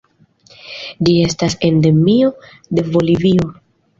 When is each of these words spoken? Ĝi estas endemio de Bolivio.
Ĝi 1.07 1.13
estas 1.25 1.57
endemio 1.69 2.31
de 2.79 2.87
Bolivio. 2.97 3.53